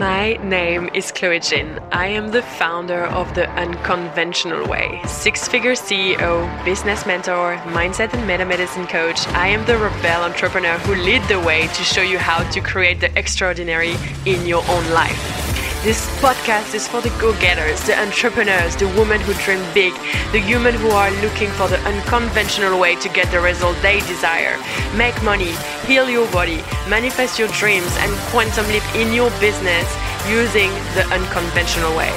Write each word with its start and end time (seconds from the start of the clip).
My 0.00 0.38
name 0.42 0.88
is 0.94 1.12
Chloe 1.12 1.40
Jin. 1.40 1.78
I 1.92 2.06
am 2.06 2.30
the 2.30 2.40
founder 2.40 3.04
of 3.04 3.34
The 3.34 3.46
Unconventional 3.50 4.66
Way, 4.66 4.98
six 5.06 5.46
figure 5.46 5.72
CEO, 5.72 6.64
business 6.64 7.04
mentor, 7.04 7.58
mindset 7.76 8.14
and 8.14 8.26
meta 8.26 8.46
medicine 8.46 8.86
coach. 8.86 9.28
I 9.28 9.48
am 9.48 9.66
the 9.66 9.76
rebel 9.76 10.22
entrepreneur 10.22 10.78
who 10.78 10.94
lead 10.94 11.20
the 11.24 11.38
way 11.38 11.66
to 11.66 11.82
show 11.84 12.00
you 12.00 12.16
how 12.16 12.48
to 12.50 12.62
create 12.62 13.00
the 13.00 13.14
extraordinary 13.18 13.94
in 14.24 14.46
your 14.46 14.64
own 14.70 14.90
life. 14.90 15.49
This 15.82 16.04
podcast 16.20 16.74
is 16.74 16.86
for 16.86 17.00
the 17.00 17.08
go 17.18 17.32
getters, 17.40 17.82
the 17.86 17.98
entrepreneurs, 17.98 18.76
the 18.76 18.86
women 19.00 19.18
who 19.18 19.32
dream 19.40 19.64
big, 19.72 19.94
the 20.30 20.38
human 20.38 20.74
who 20.74 20.90
are 20.90 21.10
looking 21.22 21.48
for 21.52 21.68
the 21.68 21.80
unconventional 21.88 22.78
way 22.78 22.96
to 22.96 23.08
get 23.08 23.30
the 23.32 23.40
result 23.40 23.78
they 23.80 24.00
desire. 24.00 24.58
Make 24.94 25.16
money, 25.22 25.52
heal 25.86 26.10
your 26.10 26.30
body, 26.32 26.60
manifest 26.86 27.38
your 27.38 27.48
dreams, 27.48 27.96
and 28.00 28.12
quantum 28.28 28.66
leap 28.68 28.84
in 28.94 29.14
your 29.14 29.30
business 29.40 29.88
using 30.28 30.68
the 30.92 31.08
unconventional 31.16 31.96
way. 31.96 32.12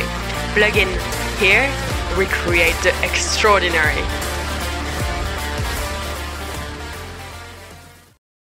Plug 0.59 0.75
in 0.75 0.91
here, 1.39 1.71
recreate 2.17 2.75
the 2.83 2.91
extraordinary. 3.01 4.03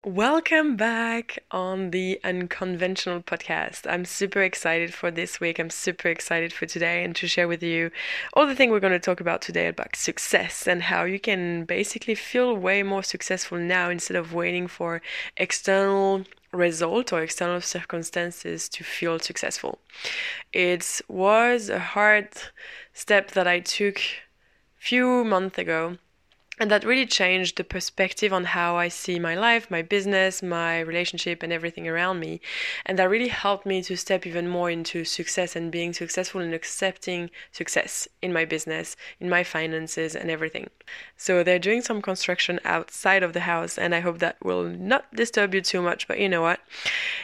Welcome 0.07 0.77
back 0.77 1.43
on 1.51 1.91
the 1.91 2.17
Unconventional 2.23 3.21
Podcast. 3.21 3.85
I'm 3.91 4.05
super 4.05 4.41
excited 4.41 4.93
for 4.93 5.11
this 5.11 5.41
week. 5.41 5.59
I'm 5.59 5.69
super 5.69 6.07
excited 6.07 6.53
for 6.53 6.65
today 6.65 7.03
and 7.03 7.13
to 7.17 7.27
share 7.27 7.49
with 7.49 7.61
you 7.61 7.91
all 8.31 8.47
the 8.47 8.55
things 8.55 8.71
we're 8.71 8.79
going 8.79 8.93
to 8.93 8.99
talk 8.99 9.19
about 9.19 9.41
today 9.41 9.67
about 9.67 9.97
success 9.97 10.65
and 10.65 10.83
how 10.83 11.03
you 11.03 11.19
can 11.19 11.65
basically 11.65 12.15
feel 12.15 12.55
way 12.55 12.83
more 12.83 13.03
successful 13.03 13.57
now 13.57 13.89
instead 13.89 14.15
of 14.15 14.33
waiting 14.33 14.65
for 14.65 15.01
external 15.35 16.23
result 16.53 17.11
or 17.11 17.21
external 17.21 17.59
circumstances 17.59 18.69
to 18.69 18.85
feel 18.85 19.19
successful. 19.19 19.77
It 20.53 21.01
was 21.09 21.67
a 21.67 21.79
hard 21.79 22.29
step 22.93 23.31
that 23.31 23.45
I 23.45 23.59
took 23.59 23.99
few 24.77 25.25
months 25.25 25.57
ago 25.57 25.97
and 26.59 26.71
that 26.71 26.83
really 26.83 27.05
changed 27.05 27.57
the 27.57 27.63
perspective 27.63 28.33
on 28.33 28.45
how 28.45 28.75
I 28.75 28.87
see 28.87 29.19
my 29.19 29.35
life, 29.35 29.69
my 29.69 29.83
business, 29.83 30.41
my 30.41 30.79
relationship, 30.79 31.43
and 31.43 31.53
everything 31.53 31.87
around 31.87 32.19
me. 32.19 32.41
And 32.85 32.97
that 32.97 33.09
really 33.09 33.27
helped 33.27 33.65
me 33.65 33.83
to 33.83 33.95
step 33.95 34.25
even 34.25 34.47
more 34.47 34.69
into 34.71 35.05
success 35.05 35.55
and 35.55 35.71
being 35.71 35.93
successful 35.93 36.41
and 36.41 36.53
accepting 36.53 37.29
success 37.51 38.07
in 38.21 38.33
my 38.33 38.43
business, 38.45 38.95
in 39.19 39.29
my 39.29 39.43
finances, 39.43 40.15
and 40.15 40.31
everything. 40.31 40.69
So 41.15 41.43
they're 41.43 41.59
doing 41.59 41.81
some 41.81 42.01
construction 42.01 42.59
outside 42.65 43.21
of 43.21 43.33
the 43.33 43.41
house, 43.41 43.77
and 43.77 43.93
I 43.93 43.99
hope 43.99 44.17
that 44.19 44.43
will 44.43 44.63
not 44.63 45.13
disturb 45.13 45.53
you 45.53 45.61
too 45.61 45.81
much. 45.81 46.07
But 46.07 46.19
you 46.19 46.29
know 46.29 46.41
what? 46.41 46.59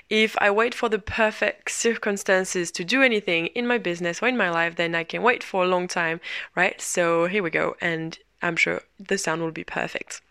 If 0.09 0.35
I 0.39 0.51
wait 0.51 0.75
for 0.75 0.89
the 0.89 0.99
perfect 0.99 1.71
circumstances 1.71 2.71
to 2.71 2.83
do 2.83 3.01
anything 3.01 3.47
in 3.47 3.65
my 3.65 3.79
business 3.79 4.21
or 4.21 4.27
in 4.27 4.37
my 4.37 4.49
life, 4.51 4.75
then 4.75 4.93
I 4.93 5.03
can 5.03 5.23
wait 5.23 5.43
for 5.43 5.63
a 5.63 5.67
long 5.67 5.87
time, 5.87 6.21
right? 6.55 6.79
So 6.79 7.25
here 7.25 7.41
we 7.41 7.49
go. 7.49 7.75
And 7.81 8.19
I'm 8.43 8.55
sure 8.55 8.81
the 8.99 9.17
sound 9.17 9.41
will 9.41 9.51
be 9.51 9.63
perfect. 9.63 10.21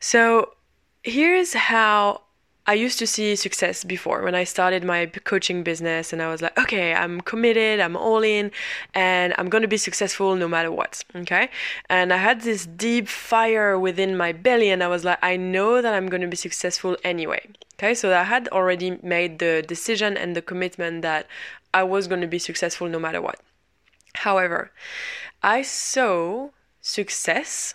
So 0.00 0.54
here's 1.02 1.54
how 1.54 2.22
I 2.68 2.74
used 2.74 2.98
to 2.98 3.06
see 3.06 3.36
success 3.36 3.84
before 3.84 4.22
when 4.22 4.34
I 4.34 4.42
started 4.42 4.82
my 4.82 5.06
coaching 5.06 5.62
business, 5.62 6.12
and 6.12 6.20
I 6.20 6.28
was 6.28 6.42
like, 6.42 6.58
okay, 6.58 6.94
I'm 6.94 7.20
committed, 7.20 7.78
I'm 7.78 7.96
all 7.96 8.24
in, 8.24 8.50
and 8.92 9.32
I'm 9.38 9.48
going 9.48 9.62
to 9.62 9.68
be 9.68 9.76
successful 9.76 10.34
no 10.34 10.48
matter 10.48 10.72
what. 10.72 11.04
Okay. 11.14 11.48
And 11.88 12.12
I 12.12 12.16
had 12.16 12.40
this 12.40 12.66
deep 12.66 13.06
fire 13.06 13.78
within 13.78 14.16
my 14.16 14.32
belly, 14.32 14.70
and 14.70 14.82
I 14.82 14.88
was 14.88 15.04
like, 15.04 15.18
I 15.22 15.36
know 15.36 15.80
that 15.80 15.94
I'm 15.94 16.08
going 16.08 16.22
to 16.22 16.26
be 16.26 16.36
successful 16.36 16.96
anyway. 17.04 17.46
Okay. 17.74 17.94
So 17.94 18.12
I 18.12 18.24
had 18.24 18.48
already 18.48 18.98
made 19.00 19.38
the 19.38 19.64
decision 19.66 20.16
and 20.16 20.34
the 20.34 20.42
commitment 20.42 21.02
that 21.02 21.28
I 21.72 21.84
was 21.84 22.08
going 22.08 22.20
to 22.22 22.26
be 22.26 22.40
successful 22.40 22.88
no 22.88 22.98
matter 22.98 23.22
what. 23.22 23.38
However, 24.14 24.72
I 25.40 25.62
saw 25.62 26.50
success 26.86 27.74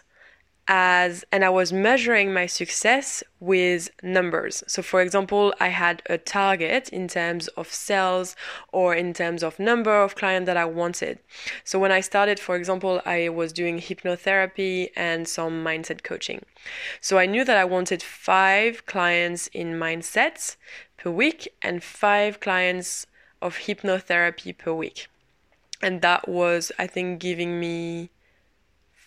as 0.67 1.25
and 1.33 1.43
I 1.43 1.49
was 1.49 1.73
measuring 1.73 2.33
my 2.33 2.45
success 2.45 3.23
with 3.41 3.89
numbers. 4.01 4.63
So 4.67 4.81
for 4.81 5.01
example, 5.01 5.53
I 5.59 5.67
had 5.67 6.01
a 6.05 6.17
target 6.17 6.87
in 6.89 7.09
terms 7.09 7.49
of 7.49 7.67
sales 7.73 8.37
or 8.71 8.95
in 8.95 9.13
terms 9.13 9.43
of 9.43 9.59
number 9.59 10.01
of 10.01 10.15
clients 10.15 10.45
that 10.45 10.55
I 10.55 10.63
wanted. 10.63 11.19
So 11.65 11.77
when 11.77 11.91
I 11.91 11.99
started, 11.99 12.39
for 12.39 12.55
example, 12.55 13.01
I 13.05 13.27
was 13.27 13.51
doing 13.51 13.79
hypnotherapy 13.79 14.91
and 14.95 15.27
some 15.27 15.61
mindset 15.61 16.03
coaching. 16.03 16.45
So 17.01 17.17
I 17.17 17.25
knew 17.25 17.43
that 17.43 17.57
I 17.57 17.65
wanted 17.65 18.01
5 18.01 18.85
clients 18.85 19.47
in 19.47 19.73
mindsets 19.73 20.55
per 20.95 21.11
week 21.11 21.49
and 21.61 21.83
5 21.83 22.39
clients 22.39 23.07
of 23.41 23.57
hypnotherapy 23.57 24.57
per 24.57 24.71
week. 24.71 25.07
And 25.81 26.01
that 26.01 26.29
was 26.29 26.71
I 26.79 26.87
think 26.87 27.19
giving 27.19 27.59
me 27.59 28.11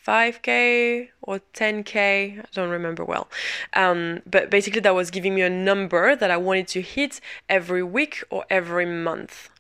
5k 0.07 1.09
or 1.23 1.41
10k 1.55 2.41
i 2.41 2.45
don't 2.53 2.71
remember 2.71 3.05
well. 3.05 3.29
Um, 3.73 4.21
but 4.27 4.51
basically 4.51 4.81
that 4.81 4.95
was 4.95 5.11
giving 5.11 5.35
me 5.35 5.43
a 5.43 5.51
number 5.51 6.15
that 6.15 6.31
i 6.31 6.37
wanted 6.37 6.69
to 6.69 6.83
hit 6.83 7.21
every 7.49 7.83
week 7.83 8.23
or 8.31 8.45
every 8.51 8.87
month. 8.87 9.51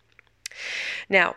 Now 1.08 1.36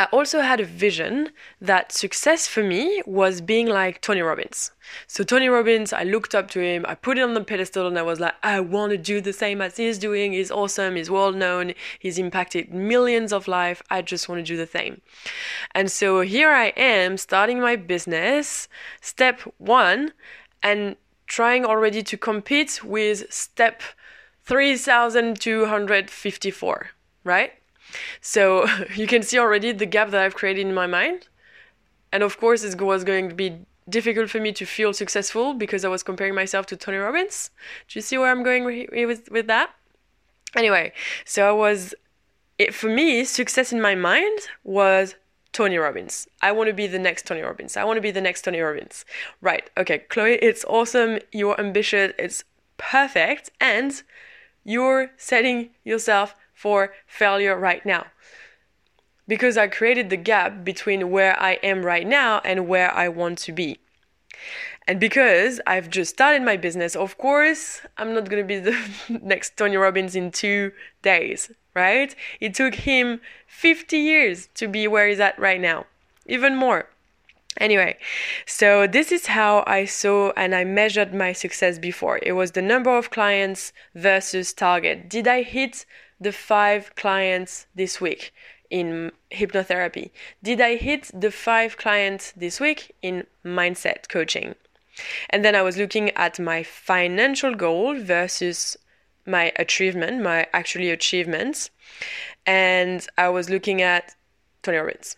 I 0.00 0.08
also 0.12 0.40
had 0.40 0.60
a 0.60 0.64
vision 0.64 1.30
that 1.60 1.92
success 1.92 2.46
for 2.46 2.62
me 2.62 3.02
was 3.04 3.42
being 3.42 3.66
like 3.66 4.00
Tony 4.00 4.22
Robbins. 4.22 4.70
So 5.06 5.22
Tony 5.22 5.48
Robbins, 5.48 5.92
I 5.92 6.04
looked 6.04 6.34
up 6.34 6.48
to 6.52 6.60
him, 6.60 6.86
I 6.88 6.94
put 6.94 7.18
it 7.18 7.20
on 7.20 7.34
the 7.34 7.44
pedestal 7.44 7.86
and 7.86 7.98
I 7.98 8.02
was 8.02 8.18
like, 8.18 8.32
I 8.42 8.60
want 8.60 8.92
to 8.92 8.96
do 8.96 9.20
the 9.20 9.34
same 9.34 9.60
as 9.60 9.76
he's 9.76 9.98
doing. 9.98 10.32
He's 10.32 10.50
awesome, 10.50 10.96
he's 10.96 11.10
well 11.10 11.32
known, 11.32 11.74
he's 11.98 12.18
impacted 12.18 12.72
millions 12.72 13.30
of 13.30 13.46
lives. 13.46 13.82
I 13.90 14.00
just 14.00 14.26
want 14.26 14.38
to 14.38 14.42
do 14.42 14.56
the 14.56 14.66
same. 14.66 15.02
And 15.74 15.92
so 15.92 16.22
here 16.22 16.50
I 16.50 16.68
am 16.78 17.18
starting 17.18 17.60
my 17.60 17.76
business, 17.76 18.68
step 19.02 19.42
1 19.58 20.14
and 20.62 20.96
trying 21.26 21.66
already 21.66 22.02
to 22.04 22.16
compete 22.16 22.82
with 22.82 23.30
step 23.30 23.82
3254, 24.44 26.90
right? 27.22 27.52
So 28.20 28.66
you 28.94 29.06
can 29.06 29.22
see 29.22 29.38
already 29.38 29.72
the 29.72 29.86
gap 29.86 30.10
that 30.10 30.20
I've 30.20 30.34
created 30.34 30.66
in 30.66 30.74
my 30.74 30.86
mind. 30.86 31.28
And 32.12 32.22
of 32.22 32.38
course, 32.38 32.64
it 32.64 32.80
was 32.80 33.04
going 33.04 33.28
to 33.28 33.34
be 33.34 33.60
difficult 33.88 34.30
for 34.30 34.40
me 34.40 34.52
to 34.52 34.64
feel 34.64 34.92
successful 34.92 35.54
because 35.54 35.84
I 35.84 35.88
was 35.88 36.02
comparing 36.02 36.34
myself 36.34 36.66
to 36.66 36.76
Tony 36.76 36.98
Robbins. 36.98 37.50
Do 37.88 37.98
you 37.98 38.02
see 38.02 38.18
where 38.18 38.30
I'm 38.30 38.42
going 38.42 38.64
with, 38.64 39.30
with 39.30 39.46
that? 39.46 39.70
Anyway, 40.56 40.92
so 41.24 41.48
I 41.48 41.52
was, 41.52 41.94
it, 42.58 42.74
for 42.74 42.88
me, 42.88 43.24
success 43.24 43.72
in 43.72 43.80
my 43.80 43.94
mind 43.94 44.40
was 44.64 45.14
Tony 45.52 45.78
Robbins. 45.78 46.28
I 46.42 46.52
want 46.52 46.68
to 46.68 46.74
be 46.74 46.86
the 46.86 46.98
next 46.98 47.26
Tony 47.26 47.40
Robbins. 47.42 47.76
I 47.76 47.84
want 47.84 47.96
to 47.96 48.02
be 48.02 48.10
the 48.10 48.20
next 48.20 48.42
Tony 48.42 48.60
Robbins. 48.60 49.04
Right. 49.40 49.68
Okay, 49.76 49.98
Chloe, 50.08 50.34
it's 50.34 50.64
awesome. 50.66 51.18
You're 51.32 51.58
ambitious. 51.58 52.12
It's 52.18 52.44
perfect. 52.76 53.50
And 53.60 54.02
you're 54.64 55.10
setting 55.16 55.70
yourself 55.84 56.34
for 56.60 56.92
failure 57.06 57.56
right 57.56 57.86
now. 57.86 58.04
Because 59.26 59.56
I 59.56 59.66
created 59.66 60.10
the 60.10 60.18
gap 60.18 60.62
between 60.62 61.10
where 61.10 61.40
I 61.40 61.52
am 61.62 61.86
right 61.86 62.06
now 62.06 62.40
and 62.44 62.68
where 62.68 62.92
I 62.92 63.08
want 63.08 63.38
to 63.38 63.52
be. 63.52 63.78
And 64.86 65.00
because 65.00 65.58
I've 65.66 65.88
just 65.88 66.10
started 66.10 66.42
my 66.42 66.58
business, 66.58 66.94
of 66.94 67.16
course, 67.16 67.80
I'm 67.96 68.12
not 68.12 68.28
going 68.28 68.46
to 68.46 68.46
be 68.46 68.58
the 68.58 68.76
next 69.22 69.56
Tony 69.56 69.76
Robbins 69.76 70.14
in 70.14 70.30
two 70.30 70.72
days, 71.00 71.50
right? 71.74 72.14
It 72.40 72.52
took 72.52 72.74
him 72.74 73.22
50 73.46 73.96
years 73.96 74.48
to 74.54 74.68
be 74.68 74.86
where 74.86 75.08
he's 75.08 75.20
at 75.20 75.38
right 75.38 75.60
now, 75.60 75.86
even 76.26 76.56
more. 76.56 76.90
Anyway, 77.56 77.96
so 78.46 78.86
this 78.86 79.10
is 79.10 79.26
how 79.26 79.64
I 79.66 79.86
saw 79.86 80.32
and 80.36 80.54
I 80.54 80.64
measured 80.64 81.14
my 81.14 81.32
success 81.32 81.78
before. 81.78 82.20
It 82.22 82.32
was 82.32 82.52
the 82.52 82.62
number 82.62 82.96
of 82.96 83.10
clients 83.10 83.72
versus 83.94 84.52
target. 84.52 85.08
Did 85.08 85.26
I 85.26 85.42
hit 85.42 85.84
the 86.20 86.32
five 86.32 86.94
clients 86.96 87.66
this 87.74 88.00
week 88.00 88.32
in 88.68 89.12
hypnotherapy? 89.32 90.10
Did 90.42 90.60
I 90.60 90.76
hit 90.76 91.10
the 91.12 91.30
five 91.30 91.76
clients 91.76 92.32
this 92.32 92.60
week 92.60 92.94
in 93.02 93.26
mindset 93.44 94.08
coaching? 94.08 94.54
And 95.30 95.44
then 95.44 95.54
I 95.54 95.62
was 95.62 95.76
looking 95.76 96.10
at 96.10 96.38
my 96.38 96.62
financial 96.62 97.54
goal 97.54 97.98
versus 97.98 98.76
my 99.26 99.52
achievement, 99.56 100.22
my 100.22 100.46
actually 100.52 100.90
achievements. 100.90 101.70
And 102.46 103.06
I 103.16 103.28
was 103.28 103.50
looking 103.50 103.82
at 103.82 104.14
Tony 104.62 104.78
Robbins. 104.78 105.16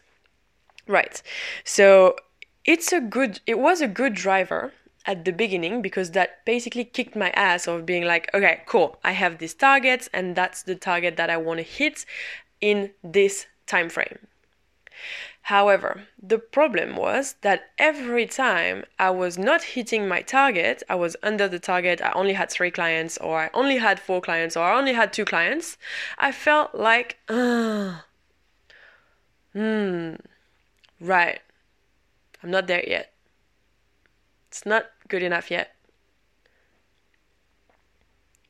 Right. 0.86 1.22
So 1.64 2.16
it's 2.64 2.92
a 2.92 3.00
good, 3.00 3.40
it 3.46 3.58
was 3.58 3.80
a 3.80 3.88
good 3.88 4.14
driver 4.14 4.72
at 5.06 5.24
the 5.24 5.32
beginning 5.32 5.82
because 5.82 6.12
that 6.12 6.44
basically 6.44 6.84
kicked 6.84 7.16
my 7.16 7.30
ass 7.30 7.66
of 7.66 7.86
being 7.86 8.04
like, 8.04 8.30
okay, 8.34 8.62
cool, 8.66 8.98
I 9.02 9.12
have 9.12 9.38
these 9.38 9.54
targets 9.54 10.08
and 10.12 10.36
that's 10.36 10.62
the 10.62 10.74
target 10.74 11.16
that 11.16 11.30
I 11.30 11.36
want 11.36 11.58
to 11.58 11.64
hit 11.64 12.04
in 12.60 12.90
this 13.02 13.46
time 13.66 13.88
frame. 13.88 14.18
However, 15.46 16.04
the 16.22 16.38
problem 16.38 16.94
was 16.94 17.34
that 17.40 17.70
every 17.76 18.26
time 18.26 18.84
I 18.98 19.10
was 19.10 19.36
not 19.36 19.64
hitting 19.64 20.06
my 20.06 20.22
target, 20.22 20.84
I 20.88 20.94
was 20.94 21.16
under 21.20 21.48
the 21.48 21.58
target, 21.58 22.00
I 22.00 22.12
only 22.12 22.34
had 22.34 22.48
three 22.48 22.70
clients, 22.70 23.18
or 23.18 23.40
I 23.40 23.50
only 23.52 23.78
had 23.78 23.98
four 23.98 24.20
clients, 24.20 24.56
or 24.56 24.64
I 24.64 24.78
only 24.78 24.92
had 24.92 25.12
two 25.12 25.24
clients, 25.24 25.78
I 26.16 26.30
felt 26.30 26.76
like, 26.76 27.18
ah, 27.28 28.04
hmm, 29.52 30.14
right, 31.00 31.40
I'm 32.40 32.50
not 32.52 32.68
there 32.68 32.84
yet. 32.86 33.12
It's 34.46 34.64
not 34.64 34.91
good 35.08 35.22
enough 35.22 35.50
yet. 35.50 35.74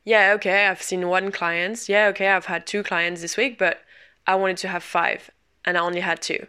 Yeah, 0.04 0.32
okay, 0.34 0.66
I've 0.66 0.82
seen 0.82 1.08
one 1.08 1.30
client. 1.30 1.88
Yeah, 1.88 2.06
okay, 2.08 2.28
I've 2.28 2.46
had 2.46 2.66
two 2.66 2.82
clients 2.82 3.20
this 3.20 3.36
week, 3.36 3.58
but 3.58 3.80
I 4.26 4.34
wanted 4.34 4.56
to 4.58 4.68
have 4.68 4.82
five, 4.82 5.30
and 5.64 5.76
I 5.76 5.80
only 5.80 6.00
had 6.00 6.20
two. 6.20 6.46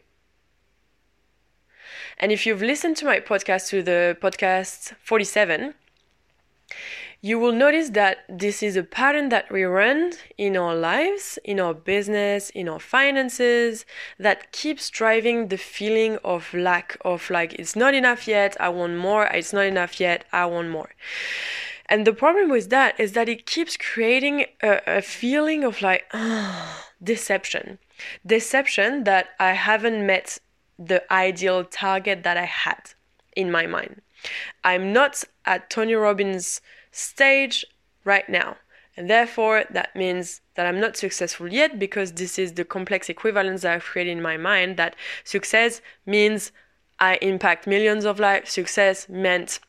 And 2.17 2.31
if 2.31 2.45
you've 2.45 2.61
listened 2.61 2.97
to 2.97 3.05
my 3.05 3.19
podcast, 3.19 3.69
to 3.69 3.83
the 3.83 4.17
podcast 4.21 4.93
47, 5.03 5.75
you 7.25 7.39
will 7.39 7.53
notice 7.53 7.91
that 7.91 8.17
this 8.27 8.61
is 8.61 8.75
a 8.75 8.83
pattern 8.83 9.29
that 9.29 9.49
we 9.49 9.63
run 9.63 10.11
in 10.37 10.57
our 10.57 10.75
lives, 10.75 11.39
in 11.45 11.57
our 11.57 11.73
business, 11.73 12.49
in 12.49 12.67
our 12.67 12.81
finances, 12.81 13.85
that 14.19 14.51
keeps 14.51 14.89
driving 14.89 15.47
the 15.47 15.57
feeling 15.57 16.17
of 16.25 16.53
lack 16.53 16.97
of 17.05 17.29
like, 17.29 17.53
it's 17.53 17.77
not 17.77 17.93
enough 17.93 18.27
yet, 18.27 18.57
I 18.59 18.67
want 18.67 18.97
more, 18.97 19.23
it's 19.27 19.53
not 19.53 19.65
enough 19.65 20.01
yet, 20.01 20.25
I 20.33 20.45
want 20.47 20.69
more. 20.69 20.89
And 21.85 22.05
the 22.05 22.11
problem 22.11 22.49
with 22.49 22.69
that 22.71 22.99
is 22.99 23.13
that 23.13 23.29
it 23.29 23.45
keeps 23.45 23.77
creating 23.77 24.47
a, 24.61 24.81
a 24.97 25.01
feeling 25.01 25.63
of 25.63 25.81
like, 25.81 26.03
oh, 26.13 26.87
deception. 27.01 27.79
Deception 28.25 29.05
that 29.05 29.29
I 29.39 29.53
haven't 29.53 30.05
met 30.05 30.39
the 30.77 31.01
ideal 31.09 31.63
target 31.63 32.23
that 32.23 32.35
I 32.35 32.45
had 32.45 32.81
in 33.33 33.49
my 33.49 33.65
mind. 33.65 34.01
I'm 34.65 34.91
not 34.91 35.23
at 35.45 35.69
Tony 35.69 35.93
Robbins' 35.93 36.59
stage 36.93 37.65
right 38.05 38.27
now. 38.29 38.57
And 38.95 39.09
therefore, 39.09 39.63
that 39.71 39.95
means 39.95 40.41
that 40.55 40.67
I'm 40.67 40.79
not 40.79 40.95
successful 40.95 41.51
yet 41.51 41.79
because 41.79 42.13
this 42.13 42.37
is 42.37 42.53
the 42.53 42.63
complex 42.63 43.09
equivalence 43.09 43.63
that 43.63 43.73
I've 43.73 43.83
created 43.83 44.11
in 44.11 44.21
my 44.21 44.37
mind 44.37 44.77
that 44.77 44.95
success 45.23 45.81
means 46.05 46.51
I 46.99 47.17
impact 47.21 47.65
millions 47.65 48.05
of 48.05 48.19
lives. 48.19 48.51
Success 48.51 49.09
meant 49.09 49.59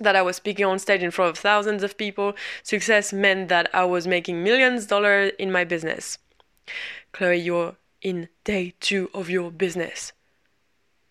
that 0.00 0.16
I 0.16 0.22
was 0.22 0.36
speaking 0.36 0.66
on 0.66 0.78
stage 0.78 1.02
in 1.02 1.12
front 1.12 1.30
of 1.30 1.38
thousands 1.38 1.82
of 1.82 1.96
people. 1.96 2.34
Success 2.62 3.12
meant 3.12 3.48
that 3.48 3.72
I 3.72 3.84
was 3.84 4.06
making 4.06 4.42
millions 4.42 4.82
of 4.82 4.88
dollars 4.88 5.32
in 5.38 5.52
my 5.52 5.64
business. 5.64 6.18
Chloe, 7.12 7.36
you're 7.36 7.76
in 8.02 8.28
day 8.44 8.74
two 8.80 9.10
of 9.14 9.30
your 9.30 9.50
business 9.50 10.12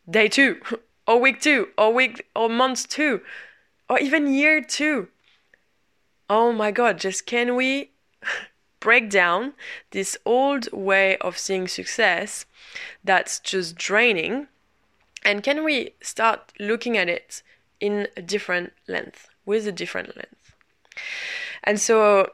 day 0.10 0.28
two, 0.28 0.60
or 1.08 1.20
week 1.20 1.42
two, 1.42 1.70
or 1.78 1.94
week 1.94 2.28
or 2.36 2.50
month 2.50 2.88
two, 2.88 3.22
or 3.90 4.00
even 4.00 4.34
year 4.34 4.62
two. 4.62 5.08
Oh 6.30 6.52
my 6.52 6.72
god, 6.72 7.00
just 7.00 7.26
can 7.26 7.56
we 7.56 7.92
break 8.80 9.10
down 9.10 9.54
this 9.92 10.18
old 10.26 10.72
way 10.72 11.18
of 11.18 11.38
seeing 11.38 11.68
success 11.68 12.46
that's 13.04 13.40
just 13.40 13.76
draining? 13.76 14.48
And 15.24 15.44
can 15.44 15.64
we 15.64 15.96
start 16.02 16.52
looking 16.60 16.98
at 16.98 17.10
it 17.10 17.42
in 17.80 18.08
a 18.16 18.22
different 18.22 18.74
length, 18.88 19.28
with 19.46 19.68
a 19.68 19.72
different 19.72 20.16
length? 20.16 20.54
And 21.64 21.80
so 21.80 22.32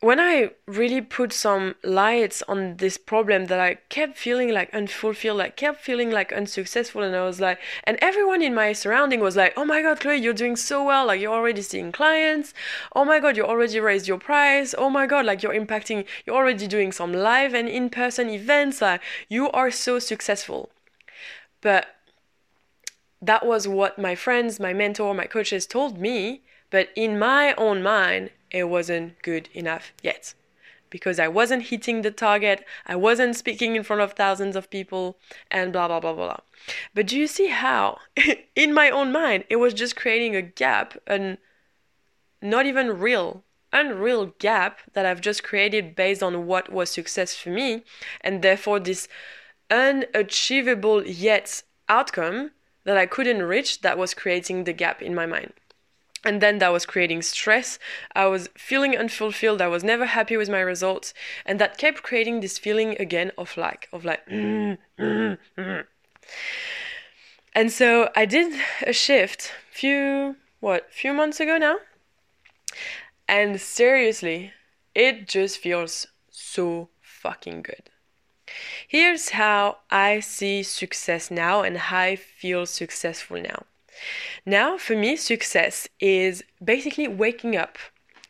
when 0.00 0.20
I 0.20 0.50
really 0.66 1.00
put 1.00 1.32
some 1.32 1.74
lights 1.82 2.42
on 2.46 2.76
this 2.76 2.98
problem 2.98 3.46
that 3.46 3.58
I 3.58 3.76
kept 3.88 4.18
feeling 4.18 4.52
like 4.52 4.72
unfulfilled, 4.74 5.38
like 5.38 5.56
kept 5.56 5.80
feeling 5.80 6.10
like 6.10 6.32
unsuccessful, 6.32 7.02
and 7.02 7.16
I 7.16 7.24
was 7.24 7.40
like, 7.40 7.58
and 7.84 7.98
everyone 8.02 8.42
in 8.42 8.54
my 8.54 8.74
surrounding 8.74 9.20
was 9.20 9.36
like, 9.36 9.54
oh 9.56 9.64
my 9.64 9.80
god, 9.80 10.00
Chloe, 10.00 10.16
you're 10.16 10.34
doing 10.34 10.54
so 10.54 10.84
well, 10.84 11.06
like 11.06 11.20
you're 11.20 11.32
already 11.32 11.62
seeing 11.62 11.92
clients, 11.92 12.52
oh 12.94 13.06
my 13.06 13.18
god, 13.18 13.38
you 13.38 13.44
already 13.44 13.80
raised 13.80 14.06
your 14.06 14.18
price, 14.18 14.74
oh 14.76 14.90
my 14.90 15.06
god, 15.06 15.24
like 15.24 15.42
you're 15.42 15.54
impacting, 15.54 16.04
you're 16.26 16.36
already 16.36 16.66
doing 16.66 16.92
some 16.92 17.14
live 17.14 17.54
and 17.54 17.68
in 17.68 17.88
person 17.88 18.28
events, 18.28 18.82
like 18.82 19.00
you 19.30 19.50
are 19.52 19.70
so 19.70 19.98
successful. 19.98 20.70
But 21.62 21.86
that 23.22 23.46
was 23.46 23.66
what 23.66 23.98
my 23.98 24.14
friends, 24.14 24.60
my 24.60 24.74
mentor, 24.74 25.14
my 25.14 25.26
coaches 25.26 25.66
told 25.66 25.98
me, 25.98 26.42
but 26.70 26.88
in 26.96 27.18
my 27.18 27.54
own 27.54 27.82
mind, 27.82 28.30
it 28.50 28.64
wasn't 28.64 29.20
good 29.22 29.48
enough 29.54 29.92
yet 30.02 30.34
because 30.90 31.18
I 31.18 31.28
wasn't 31.28 31.64
hitting 31.64 32.02
the 32.02 32.10
target, 32.10 32.64
I 32.86 32.96
wasn't 32.96 33.36
speaking 33.36 33.76
in 33.76 33.82
front 33.82 34.02
of 34.02 34.12
thousands 34.12 34.56
of 34.56 34.70
people, 34.70 35.18
and 35.50 35.72
blah 35.72 35.88
blah 35.88 36.00
blah 36.00 36.14
blah. 36.14 36.38
But 36.94 37.06
do 37.06 37.18
you 37.18 37.26
see 37.26 37.48
how, 37.48 37.98
in 38.56 38.72
my 38.72 38.90
own 38.90 39.12
mind, 39.12 39.44
it 39.50 39.56
was 39.56 39.74
just 39.74 39.96
creating 39.96 40.34
a 40.36 40.42
gap, 40.42 40.96
and 41.06 41.38
not 42.40 42.66
even 42.66 42.98
real, 42.98 43.44
unreal 43.72 44.26
gap 44.38 44.80
that 44.92 45.06
I've 45.06 45.20
just 45.20 45.42
created 45.42 45.96
based 45.96 46.22
on 46.22 46.46
what 46.46 46.72
was 46.72 46.90
success 46.90 47.34
for 47.34 47.50
me, 47.50 47.84
and 48.20 48.42
therefore 48.42 48.80
this 48.80 49.08
unachievable 49.70 51.04
yet 51.04 51.62
outcome 51.88 52.52
that 52.84 52.96
I 52.96 53.06
couldn't 53.06 53.42
reach 53.42 53.80
that 53.80 53.98
was 53.98 54.14
creating 54.14 54.64
the 54.64 54.72
gap 54.72 55.02
in 55.02 55.14
my 55.14 55.26
mind 55.26 55.52
and 56.26 56.40
then 56.42 56.58
that 56.58 56.72
was 56.72 56.84
creating 56.84 57.22
stress. 57.22 57.78
I 58.14 58.26
was 58.26 58.48
feeling 58.56 58.96
unfulfilled. 58.96 59.62
I 59.62 59.68
was 59.68 59.84
never 59.84 60.06
happy 60.06 60.36
with 60.36 60.50
my 60.50 60.58
results. 60.58 61.14
And 61.46 61.60
that 61.60 61.78
kept 61.78 62.02
creating 62.02 62.40
this 62.40 62.58
feeling 62.58 62.96
again 62.98 63.30
of 63.38 63.56
lack 63.56 63.88
of 63.92 64.04
like 64.04 64.26
and 64.28 64.78
so 67.68 68.10
i 68.16 68.26
did 68.26 68.60
a 68.84 68.92
shift 68.92 69.52
few 69.70 70.34
what 70.58 70.92
few 70.92 71.12
months 71.14 71.38
ago 71.38 71.56
now. 71.58 71.76
And 73.28 73.60
seriously 73.60 74.52
it 74.94 75.28
just 75.28 75.58
feels 75.58 76.08
so 76.28 76.88
fucking 77.00 77.62
good. 77.62 77.90
Here's 78.88 79.30
how 79.30 79.78
i 79.90 80.18
see 80.18 80.64
success 80.64 81.30
now 81.30 81.62
and 81.62 81.76
how 81.78 82.00
i 82.00 82.16
feel 82.16 82.66
successful 82.66 83.40
now 83.40 83.66
now, 84.44 84.78
for 84.78 84.96
me, 84.96 85.16
success 85.16 85.88
is 86.00 86.44
basically 86.62 87.08
waking 87.08 87.56
up 87.56 87.78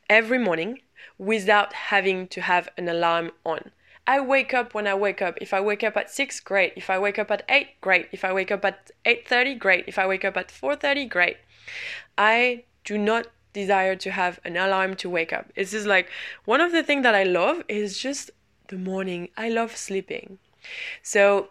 every 0.08 0.38
morning 0.38 0.80
without 1.18 1.72
having 1.72 2.28
to 2.28 2.40
have 2.42 2.68
an 2.76 2.88
alarm 2.88 3.32
on. 3.44 3.70
I 4.06 4.20
wake 4.20 4.54
up 4.54 4.72
when 4.72 4.86
I 4.86 4.94
wake 4.94 5.20
up. 5.20 5.36
If 5.40 5.52
I 5.52 5.60
wake 5.60 5.82
up 5.82 5.96
at 5.96 6.10
6, 6.10 6.40
great. 6.40 6.74
If 6.76 6.90
I 6.90 6.98
wake 6.98 7.18
up 7.18 7.30
at 7.30 7.42
8, 7.48 7.80
great. 7.80 8.08
If 8.12 8.24
I 8.24 8.32
wake 8.32 8.52
up 8.52 8.64
at 8.64 8.90
8:30, 9.04 9.58
great. 9.58 9.84
If 9.88 9.98
I 9.98 10.06
wake 10.06 10.24
up 10.24 10.36
at 10.36 10.50
4:30, 10.50 11.06
great. 11.08 11.38
I 12.16 12.64
do 12.84 12.96
not 12.98 13.26
desire 13.52 13.96
to 13.96 14.10
have 14.12 14.38
an 14.44 14.56
alarm 14.56 14.94
to 14.96 15.10
wake 15.10 15.32
up. 15.32 15.46
It's 15.56 15.72
just 15.72 15.86
like 15.86 16.08
one 16.44 16.60
of 16.60 16.70
the 16.70 16.84
things 16.84 17.02
that 17.02 17.14
I 17.14 17.24
love 17.24 17.64
is 17.68 17.98
just 17.98 18.30
the 18.68 18.78
morning. 18.78 19.30
I 19.36 19.48
love 19.48 19.76
sleeping. 19.76 20.38
So 21.02 21.48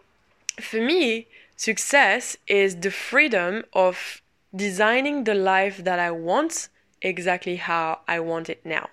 for 0.62 0.80
me, 0.80 1.28
Success 1.56 2.38
is 2.48 2.78
the 2.78 2.92
freedom 2.92 3.64
of 3.74 4.22
designing 4.56 5.24
the 5.24 5.34
life 5.36 5.84
that 5.84 6.00
I 6.00 6.12
want 6.12 6.70
exactly 7.02 7.56
how 7.58 8.00
I 8.08 8.20
want 8.20 8.50
it 8.50 8.66
now. 8.66 8.90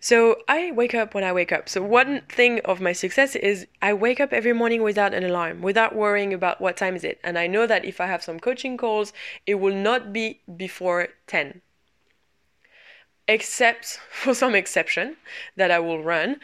So 0.00 0.42
I 0.48 0.72
wake 0.72 0.94
up 0.94 1.14
when 1.14 1.24
I 1.24 1.32
wake 1.32 1.52
up. 1.52 1.68
So 1.68 1.82
one 1.82 2.22
thing 2.28 2.60
of 2.64 2.80
my 2.80 2.92
success 2.92 3.36
is 3.36 3.66
I 3.80 3.92
wake 3.92 4.20
up 4.20 4.32
every 4.32 4.52
morning 4.52 4.82
without 4.82 5.14
an 5.14 5.24
alarm, 5.24 5.62
without 5.62 5.94
worrying 5.94 6.32
about 6.32 6.60
what 6.60 6.76
time 6.76 6.96
is 6.96 7.04
it. 7.04 7.20
And 7.22 7.38
I 7.38 7.46
know 7.46 7.66
that 7.66 7.84
if 7.84 8.00
I 8.00 8.06
have 8.06 8.22
some 8.22 8.40
coaching 8.40 8.76
calls, 8.76 9.12
it 9.46 9.56
will 9.56 9.74
not 9.74 10.12
be 10.12 10.40
before 10.56 11.08
10. 11.26 11.60
Except 13.28 14.00
for 14.10 14.34
some 14.34 14.54
exception 14.54 15.16
that 15.56 15.70
I 15.70 15.78
will 15.78 16.02
run 16.02 16.40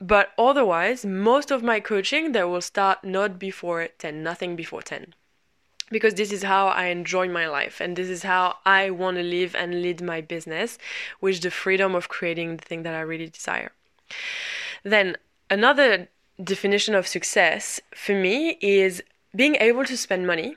but 0.00 0.32
otherwise 0.38 1.04
most 1.04 1.50
of 1.50 1.62
my 1.62 1.80
coaching 1.80 2.32
they 2.32 2.44
will 2.44 2.60
start 2.60 3.02
not 3.02 3.38
before 3.38 3.88
10 3.98 4.22
nothing 4.22 4.56
before 4.56 4.82
10 4.82 5.14
because 5.90 6.14
this 6.14 6.32
is 6.32 6.42
how 6.42 6.68
I 6.68 6.86
enjoy 6.86 7.28
my 7.28 7.46
life 7.46 7.80
and 7.80 7.96
this 7.96 8.08
is 8.08 8.22
how 8.22 8.56
I 8.64 8.90
want 8.90 9.16
to 9.18 9.22
live 9.22 9.54
and 9.54 9.82
lead 9.82 10.02
my 10.02 10.20
business 10.20 10.78
with 11.20 11.40
the 11.40 11.50
freedom 11.50 11.94
of 11.94 12.08
creating 12.08 12.56
the 12.56 12.64
thing 12.64 12.82
that 12.82 12.94
I 12.94 13.00
really 13.00 13.28
desire. 13.28 13.72
Then 14.82 15.16
another 15.50 16.08
definition 16.42 16.94
of 16.94 17.06
success 17.06 17.80
for 17.94 18.14
me 18.14 18.58
is 18.60 19.02
being 19.34 19.56
able 19.56 19.84
to 19.84 19.96
spend 19.96 20.26
money 20.26 20.56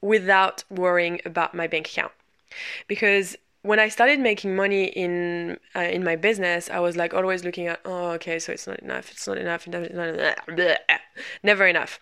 without 0.00 0.64
worrying 0.70 1.20
about 1.24 1.54
my 1.54 1.66
bank 1.66 1.88
account. 1.88 2.12
Because 2.86 3.36
when 3.62 3.78
I 3.78 3.88
started 3.88 4.20
making 4.20 4.54
money 4.54 4.84
in 4.84 5.58
uh, 5.74 5.80
in 5.80 6.04
my 6.04 6.16
business, 6.16 6.70
I 6.70 6.80
was 6.80 6.96
like 6.96 7.14
always 7.14 7.44
looking 7.44 7.66
at, 7.66 7.80
oh, 7.84 8.10
okay, 8.12 8.38
so 8.38 8.52
it's 8.52 8.66
not 8.66 8.80
enough, 8.80 9.10
it's 9.10 9.26
not 9.26 9.38
enough, 9.38 9.66
it's 9.66 9.94
not 9.94 10.08
enough, 10.08 11.00
never 11.42 11.66
enough. 11.66 12.00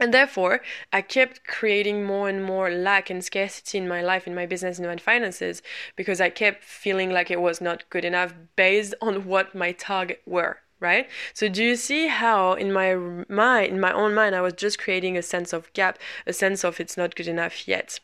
And 0.00 0.12
therefore, 0.12 0.62
I 0.92 1.00
kept 1.02 1.44
creating 1.46 2.04
more 2.04 2.28
and 2.28 2.42
more 2.42 2.70
lack 2.70 3.10
and 3.10 3.24
scarcity 3.24 3.78
in 3.78 3.86
my 3.86 4.02
life, 4.02 4.26
in 4.26 4.34
my 4.34 4.46
business, 4.46 4.78
in 4.78 4.86
my 4.86 4.96
finances, 4.96 5.62
because 5.94 6.20
I 6.20 6.30
kept 6.30 6.64
feeling 6.64 7.10
like 7.12 7.30
it 7.30 7.40
was 7.40 7.60
not 7.60 7.88
good 7.88 8.04
enough 8.04 8.34
based 8.56 8.94
on 9.00 9.26
what 9.26 9.54
my 9.54 9.70
target 9.72 10.20
were, 10.26 10.58
right 10.82 11.08
so 11.32 11.48
do 11.48 11.62
you 11.62 11.76
see 11.76 12.08
how 12.08 12.54
in 12.54 12.72
my 12.72 12.94
mind 13.28 13.72
in 13.72 13.80
my 13.80 13.92
own 13.92 14.12
mind 14.12 14.34
i 14.34 14.40
was 14.40 14.52
just 14.54 14.78
creating 14.80 15.16
a 15.16 15.22
sense 15.22 15.52
of 15.52 15.72
gap 15.72 15.96
a 16.26 16.32
sense 16.32 16.64
of 16.64 16.80
it's 16.80 16.96
not 16.96 17.14
good 17.14 17.28
enough 17.28 17.68
yet 17.68 18.00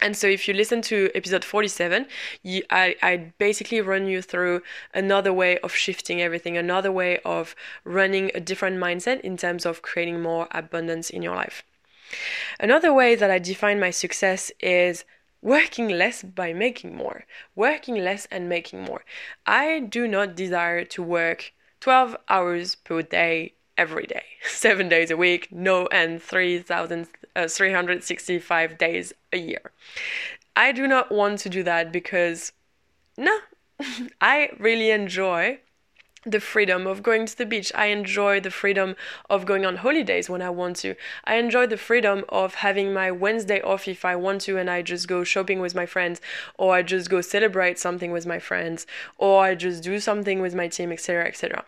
and 0.00 0.16
so 0.16 0.26
if 0.26 0.48
you 0.48 0.54
listen 0.54 0.82
to 0.82 1.10
episode 1.14 1.44
47 1.44 2.06
you, 2.42 2.62
I, 2.70 2.96
I 3.02 3.32
basically 3.38 3.80
run 3.80 4.06
you 4.06 4.22
through 4.22 4.62
another 4.92 5.32
way 5.32 5.58
of 5.58 5.74
shifting 5.74 6.20
everything 6.20 6.56
another 6.56 6.90
way 6.90 7.18
of 7.24 7.54
running 7.84 8.30
a 8.34 8.40
different 8.40 8.78
mindset 8.78 9.20
in 9.20 9.36
terms 9.36 9.64
of 9.64 9.82
creating 9.82 10.20
more 10.20 10.48
abundance 10.50 11.10
in 11.10 11.22
your 11.22 11.34
life. 11.34 11.62
Another 12.60 12.92
way 12.92 13.14
that 13.14 13.30
i 13.30 13.38
define 13.38 13.80
my 13.80 13.90
success 13.90 14.52
is 14.60 15.04
working 15.42 15.88
less 15.88 16.22
by 16.22 16.52
making 16.52 16.96
more 16.96 17.24
working 17.54 17.96
less 17.96 18.26
and 18.30 18.48
making 18.48 18.82
more. 18.82 19.04
I 19.46 19.80
do 19.80 20.08
not 20.08 20.36
desire 20.36 20.84
to 20.84 21.02
work 21.02 21.52
12 21.80 22.16
hours 22.28 22.74
per 22.76 23.02
day 23.02 23.54
every 23.76 24.06
day, 24.06 24.22
seven 24.46 24.88
days 24.88 25.10
a 25.10 25.16
week, 25.16 25.48
no, 25.50 25.88
and 25.88 26.22
3,365 26.22 28.72
uh, 28.72 28.76
days 28.76 29.12
a 29.32 29.38
year. 29.38 29.72
I 30.56 30.70
do 30.72 30.86
not 30.86 31.10
want 31.10 31.40
to 31.40 31.48
do 31.48 31.64
that 31.64 31.90
because, 31.92 32.52
no, 33.16 33.38
I 34.20 34.50
really 34.58 34.90
enjoy 34.90 35.58
the 36.26 36.40
freedom 36.40 36.86
of 36.86 37.02
going 37.02 37.26
to 37.26 37.36
the 37.36 37.46
beach. 37.46 37.72
I 37.74 37.86
enjoy 37.86 38.40
the 38.40 38.50
freedom 38.50 38.96
of 39.28 39.44
going 39.44 39.66
on 39.66 39.76
holidays 39.76 40.30
when 40.30 40.42
I 40.42 40.50
want 40.50 40.76
to. 40.76 40.94
I 41.24 41.36
enjoy 41.36 41.66
the 41.66 41.76
freedom 41.76 42.24
of 42.28 42.56
having 42.56 42.92
my 42.92 43.10
Wednesday 43.10 43.60
off 43.60 43.86
if 43.86 44.04
I 44.04 44.16
want 44.16 44.40
to 44.42 44.56
and 44.56 44.70
I 44.70 44.82
just 44.82 45.06
go 45.06 45.24
shopping 45.24 45.60
with 45.60 45.74
my 45.74 45.86
friends 45.86 46.20
or 46.56 46.74
I 46.74 46.82
just 46.82 47.10
go 47.10 47.20
celebrate 47.20 47.78
something 47.78 48.10
with 48.10 48.26
my 48.26 48.38
friends 48.38 48.86
or 49.18 49.44
I 49.44 49.54
just 49.54 49.82
do 49.82 50.00
something 50.00 50.40
with 50.40 50.54
my 50.54 50.68
team, 50.68 50.92
etc., 50.92 51.26
etc. 51.26 51.64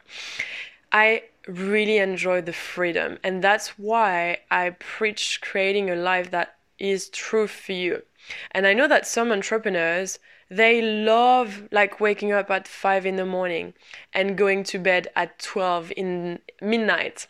I 0.91 1.25
really 1.47 1.99
enjoy 1.99 2.41
the 2.43 2.53
freedom. 2.53 3.19
And 3.23 3.43
that's 3.43 3.79
why 3.79 4.39
I 4.51 4.71
preach 4.71 5.41
creating 5.41 5.91
a 5.91 5.97
life 5.97 6.31
that 6.31 6.57
is 6.79 7.09
true 7.09 7.47
for 7.47 7.73
you. 7.73 8.03
And 8.51 8.67
I 8.67 8.75
know 8.75 8.89
that 8.89 9.07
some 9.07 9.31
entrepreneurs, 9.31 10.19
they 10.51 10.83
love 10.83 11.69
like 11.71 12.01
waking 12.01 12.33
up 12.33 12.51
at 12.51 12.69
5 12.69 13.07
in 13.07 13.17
the 13.17 13.27
morning 13.27 13.75
and 14.13 14.37
going 14.37 14.65
to 14.65 14.79
bed 14.79 15.09
at 15.17 15.39
12 15.39 15.93
in 15.97 16.41
midnight 16.61 17.27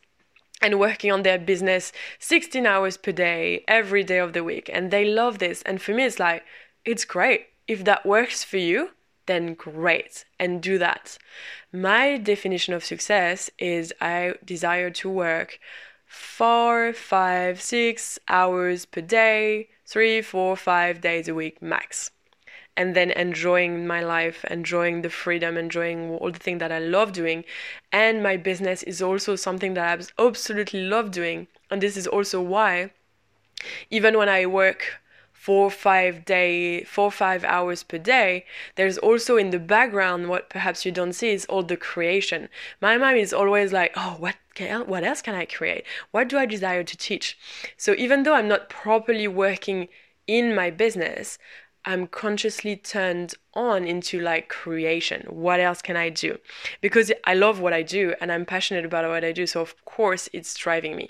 and 0.63 0.81
working 0.81 1.13
on 1.13 1.23
their 1.23 1.39
business 1.39 1.93
16 2.19 2.67
hours 2.67 2.97
per 2.97 3.13
day 3.13 3.65
every 3.69 4.03
day 4.03 4.19
of 4.19 4.33
the 4.33 4.45
week 4.45 4.71
and 4.73 4.91
they 4.91 5.05
love 5.05 5.39
this 5.39 5.63
and 5.63 5.83
for 5.83 5.93
me 5.93 6.05
it's 6.05 6.19
like 6.19 6.45
it's 6.85 7.05
great 7.05 7.49
if 7.69 7.85
that 7.85 8.07
works 8.07 8.43
for 8.43 8.57
you 8.57 8.91
then 9.27 9.55
great 9.55 10.25
and 10.39 10.63
do 10.63 10.79
that. 10.79 11.19
My 11.73 12.17
definition 12.17 12.75
of 12.75 12.85
success 12.85 13.51
is 13.59 13.93
I 14.01 14.35
desire 14.45 14.91
to 14.91 15.11
work 15.11 15.59
four, 16.07 16.93
five, 16.93 17.61
six 17.61 18.19
hours 18.29 18.87
per 18.87 19.01
day, 19.01 19.69
three, 19.85 20.23
four, 20.23 20.57
five 20.57 21.01
days 21.01 21.29
a 21.29 21.35
week 21.35 21.61
max. 21.61 22.11
And 22.79 22.95
then 22.95 23.11
enjoying 23.11 23.87
my 23.87 24.03
life, 24.05 24.45
enjoying 24.51 25.01
the 25.01 25.09
freedom, 25.09 25.57
enjoying 25.57 26.11
all 26.11 26.31
the 26.31 26.39
things 26.39 26.61
that 26.61 26.71
I 26.71 26.79
love 26.79 27.13
doing. 27.13 27.45
And 27.91 28.23
my 28.23 28.37
business 28.37 28.83
is 28.83 29.01
also 29.01 29.35
something 29.35 29.75
that 29.75 29.99
I 29.99 30.23
absolutely 30.23 30.83
love 30.83 31.11
doing. 31.11 31.49
And 31.71 31.81
this 31.81 31.97
is 31.97 32.07
also 32.07 32.43
why, 32.43 32.91
even 33.91 34.19
when 34.19 34.29
I 34.29 34.45
work 34.45 35.01
four 35.47 35.71
five 35.71 36.25
day 36.25 36.83
four 36.83 37.09
five 37.09 37.45
hours 37.45 37.85
per 37.85 37.99
day 37.99 38.45
there's 38.75 38.99
also 38.99 39.37
in 39.37 39.51
the 39.51 39.61
background 39.61 40.29
what 40.29 40.51
perhaps 40.51 40.85
you 40.85 40.91
don't 40.91 41.13
see 41.13 41.29
is 41.29 41.47
all 41.47 41.63
the 41.63 41.77
creation. 41.77 42.49
My 42.81 42.99
mind 42.99 43.19
is 43.19 43.33
always 43.33 43.73
like 43.73 43.93
oh 43.95 44.17
what 44.19 44.35
what 44.87 45.05
else 45.05 45.23
can 45.23 45.37
i 45.37 45.45
create? 45.45 45.85
What 46.11 46.29
do 46.29 46.37
i 46.37 46.47
desire 46.47 46.83
to 46.83 46.97
teach? 46.97 47.39
So 47.77 47.95
even 47.97 48.25
though 48.25 48.35
i'm 48.35 48.49
not 48.49 48.69
properly 48.69 49.29
working 49.29 49.87
in 50.27 50.53
my 50.53 50.69
business 50.69 51.39
i'm 51.85 52.09
consciously 52.09 52.75
turned 52.75 53.35
on 53.55 53.87
into 53.87 54.19
like 54.19 54.49
creation. 54.49 55.21
What 55.29 55.61
else 55.61 55.81
can 55.81 55.97
i 55.97 56.09
do? 56.09 56.39
Because 56.81 57.13
i 57.25 57.35
love 57.35 57.61
what 57.61 57.73
i 57.73 57.83
do 57.83 58.15
and 58.21 58.33
i'm 58.33 58.47
passionate 58.47 58.85
about 58.85 59.09
what 59.09 59.25
i 59.25 59.31
do 59.31 59.47
so 59.47 59.61
of 59.61 59.73
course 59.85 60.29
it's 60.33 60.55
driving 60.55 60.97
me. 60.97 61.09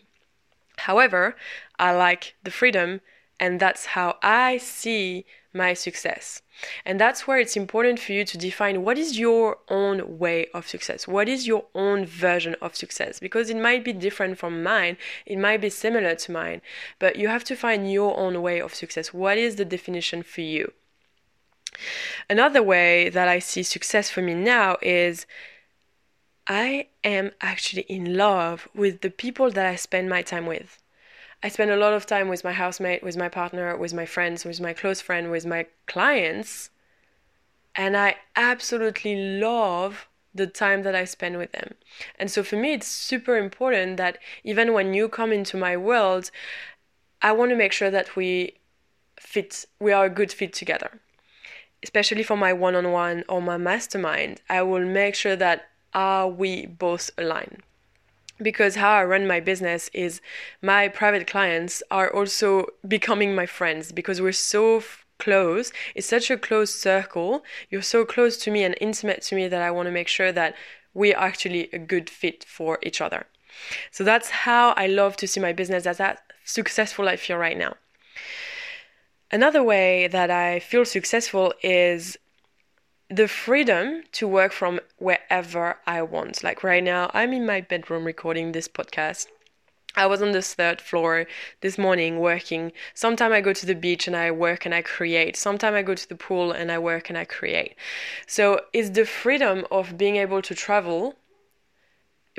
However 0.88 1.36
i 1.78 1.90
like 1.92 2.34
the 2.44 2.50
freedom 2.50 3.00
and 3.38 3.60
that's 3.60 3.86
how 3.86 4.16
I 4.22 4.58
see 4.58 5.26
my 5.52 5.74
success. 5.74 6.42
And 6.84 7.00
that's 7.00 7.26
where 7.26 7.38
it's 7.38 7.56
important 7.56 7.98
for 7.98 8.12
you 8.12 8.24
to 8.24 8.38
define 8.38 8.82
what 8.82 8.98
is 8.98 9.18
your 9.18 9.58
own 9.68 10.18
way 10.18 10.46
of 10.54 10.68
success? 10.68 11.08
What 11.08 11.28
is 11.28 11.46
your 11.46 11.64
own 11.74 12.06
version 12.06 12.56
of 12.62 12.76
success? 12.76 13.18
Because 13.20 13.50
it 13.50 13.56
might 13.56 13.84
be 13.84 13.92
different 13.92 14.38
from 14.38 14.62
mine, 14.62 14.96
it 15.24 15.38
might 15.38 15.60
be 15.60 15.70
similar 15.70 16.14
to 16.14 16.32
mine, 16.32 16.62
but 16.98 17.16
you 17.16 17.28
have 17.28 17.44
to 17.44 17.56
find 17.56 17.90
your 17.90 18.18
own 18.18 18.40
way 18.42 18.60
of 18.60 18.74
success. 18.74 19.12
What 19.12 19.38
is 19.38 19.56
the 19.56 19.64
definition 19.64 20.22
for 20.22 20.42
you? 20.42 20.72
Another 22.30 22.62
way 22.62 23.10
that 23.10 23.28
I 23.28 23.38
see 23.38 23.62
success 23.62 24.08
for 24.10 24.22
me 24.22 24.34
now 24.34 24.76
is 24.80 25.26
I 26.46 26.88
am 27.04 27.32
actually 27.40 27.82
in 27.82 28.16
love 28.16 28.68
with 28.74 29.00
the 29.00 29.10
people 29.10 29.50
that 29.50 29.66
I 29.66 29.76
spend 29.76 30.08
my 30.08 30.22
time 30.22 30.46
with. 30.46 30.78
I 31.42 31.48
spend 31.48 31.70
a 31.70 31.76
lot 31.76 31.92
of 31.92 32.06
time 32.06 32.28
with 32.28 32.44
my 32.44 32.52
housemate, 32.52 33.02
with 33.02 33.16
my 33.16 33.28
partner, 33.28 33.76
with 33.76 33.92
my 33.92 34.06
friends, 34.06 34.44
with 34.44 34.60
my 34.60 34.72
close 34.72 35.00
friend, 35.00 35.30
with 35.30 35.46
my 35.46 35.66
clients. 35.86 36.70
And 37.74 37.96
I 37.96 38.16
absolutely 38.34 39.38
love 39.38 40.08
the 40.34 40.46
time 40.46 40.82
that 40.82 40.94
I 40.94 41.04
spend 41.04 41.36
with 41.38 41.52
them. 41.52 41.74
And 42.18 42.30
so 42.30 42.42
for 42.42 42.56
me, 42.56 42.72
it's 42.72 42.86
super 42.86 43.36
important 43.36 43.96
that 43.96 44.18
even 44.44 44.72
when 44.72 44.94
you 44.94 45.08
come 45.08 45.32
into 45.32 45.56
my 45.56 45.76
world, 45.76 46.30
I 47.22 47.32
want 47.32 47.50
to 47.50 47.56
make 47.56 47.72
sure 47.72 47.90
that 47.90 48.16
we 48.16 48.58
fit, 49.18 49.66
we 49.78 49.92
are 49.92 50.06
a 50.06 50.10
good 50.10 50.32
fit 50.32 50.52
together. 50.52 51.00
Especially 51.82 52.22
for 52.22 52.36
my 52.36 52.52
one 52.52 52.74
on 52.74 52.90
one 52.92 53.24
or 53.28 53.42
my 53.42 53.56
mastermind, 53.56 54.40
I 54.48 54.62
will 54.62 54.84
make 54.84 55.14
sure 55.14 55.36
that 55.36 55.68
are 55.92 56.28
we 56.28 56.66
both 56.66 57.10
aligned 57.16 57.62
because 58.40 58.76
how 58.76 58.92
I 58.92 59.04
run 59.04 59.26
my 59.26 59.40
business 59.40 59.90
is 59.92 60.20
my 60.62 60.88
private 60.88 61.26
clients 61.26 61.82
are 61.90 62.12
also 62.12 62.66
becoming 62.86 63.34
my 63.34 63.46
friends 63.46 63.92
because 63.92 64.20
we're 64.20 64.32
so 64.32 64.78
f- 64.78 65.06
close. 65.18 65.72
It's 65.94 66.06
such 66.06 66.30
a 66.30 66.36
close 66.36 66.74
circle. 66.74 67.42
You're 67.70 67.82
so 67.82 68.04
close 68.04 68.36
to 68.38 68.50
me 68.50 68.64
and 68.64 68.76
intimate 68.80 69.22
to 69.22 69.34
me 69.34 69.48
that 69.48 69.62
I 69.62 69.70
want 69.70 69.86
to 69.86 69.92
make 69.92 70.08
sure 70.08 70.32
that 70.32 70.54
we're 70.92 71.16
actually 71.16 71.70
a 71.72 71.78
good 71.78 72.10
fit 72.10 72.44
for 72.44 72.78
each 72.82 73.00
other. 73.00 73.26
So 73.90 74.04
that's 74.04 74.30
how 74.30 74.70
I 74.70 74.86
love 74.86 75.16
to 75.18 75.26
see 75.26 75.40
my 75.40 75.52
business 75.52 75.86
as 75.86 75.98
that 75.98 76.22
successful 76.44 77.08
I 77.08 77.16
feel 77.16 77.36
right 77.38 77.56
now. 77.56 77.74
Another 79.30 79.62
way 79.62 80.06
that 80.08 80.30
I 80.30 80.60
feel 80.60 80.84
successful 80.84 81.52
is 81.62 82.16
the 83.08 83.28
freedom 83.28 84.02
to 84.12 84.26
work 84.26 84.52
from 84.52 84.80
wherever 84.98 85.78
I 85.86 86.02
want. 86.02 86.42
Like 86.42 86.64
right 86.64 86.82
now, 86.82 87.10
I'm 87.14 87.32
in 87.32 87.46
my 87.46 87.60
bedroom 87.60 88.04
recording 88.04 88.52
this 88.52 88.68
podcast. 88.68 89.26
I 89.94 90.06
was 90.06 90.20
on 90.20 90.32
this 90.32 90.52
third 90.54 90.80
floor 90.80 91.26
this 91.62 91.78
morning 91.78 92.18
working. 92.18 92.72
Sometimes 92.94 93.32
I 93.32 93.40
go 93.40 93.54
to 93.54 93.64
the 93.64 93.74
beach 93.74 94.06
and 94.06 94.14
I 94.16 94.30
work 94.30 94.66
and 94.66 94.74
I 94.74 94.82
create. 94.82 95.36
Sometimes 95.36 95.74
I 95.74 95.82
go 95.82 95.94
to 95.94 96.08
the 96.08 96.16
pool 96.16 96.52
and 96.52 96.70
I 96.70 96.78
work 96.78 97.08
and 97.08 97.16
I 97.16 97.24
create. 97.24 97.76
So 98.26 98.60
it's 98.72 98.90
the 98.90 99.06
freedom 99.06 99.64
of 99.70 99.96
being 99.96 100.16
able 100.16 100.42
to 100.42 100.54
travel, 100.54 101.14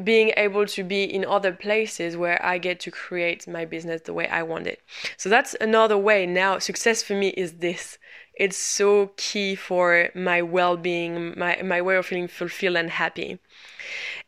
being 0.04 0.34
able 0.38 0.68
to 0.68 0.84
be 0.84 1.04
in 1.04 1.26
other 1.26 1.52
places 1.52 2.16
where 2.16 2.44
I 2.46 2.60
get 2.60 2.80
to 2.82 2.92
create 2.92 3.48
my 3.48 3.66
business 3.66 4.02
the 4.02 4.14
way 4.14 4.28
I 4.28 4.44
want 4.44 4.68
it. 4.68 4.82
So 5.16 5.28
that's 5.28 5.56
another 5.60 5.98
way 5.98 6.28
now. 6.28 6.60
Success 6.60 7.02
for 7.02 7.14
me 7.14 7.30
is 7.30 7.54
this 7.54 7.98
it's 8.38 8.58
so 8.58 9.12
key 9.18 9.56
for 9.56 10.10
my 10.16 10.42
well-being 10.42 11.34
my 11.38 11.62
my 11.64 11.82
way 11.82 11.96
of 11.96 12.06
feeling 12.06 12.28
fulfilled 12.28 12.78
and 12.78 12.92
happy 12.92 13.40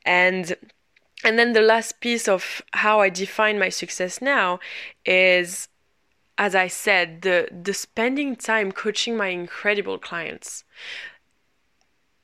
and 0.05 0.55
and 1.23 1.37
then 1.37 1.53
the 1.53 1.61
last 1.61 1.99
piece 1.99 2.27
of 2.27 2.61
how 2.73 2.99
i 2.99 3.09
define 3.09 3.59
my 3.59 3.69
success 3.69 4.21
now 4.21 4.59
is 5.05 5.67
as 6.37 6.55
i 6.55 6.67
said 6.67 7.21
the 7.21 7.47
the 7.51 7.73
spending 7.73 8.35
time 8.35 8.71
coaching 8.71 9.15
my 9.15 9.27
incredible 9.27 9.97
clients 9.97 10.63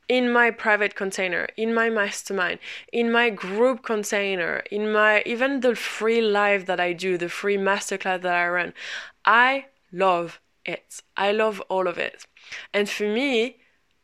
in 0.07 0.31
my 0.31 0.51
private 0.51 0.95
container, 0.95 1.47
in 1.57 1.73
my 1.73 1.89
mastermind, 1.89 2.59
in 2.93 3.11
my 3.11 3.29
group 3.29 3.83
container, 3.83 4.63
in 4.69 4.91
my 4.91 5.23
even 5.25 5.61
the 5.61 5.75
free 5.75 6.21
live 6.21 6.67
that 6.67 6.79
I 6.79 6.93
do, 6.93 7.17
the 7.17 7.29
free 7.29 7.57
masterclass 7.57 8.21
that 8.21 8.35
I 8.35 8.47
run. 8.47 8.73
I 9.25 9.65
love 9.91 10.39
it. 10.65 11.01
I 11.15 11.31
love 11.31 11.61
all 11.69 11.87
of 11.87 11.97
it. 11.97 12.25
And 12.73 12.89
for 12.89 13.07
me, 13.07 13.57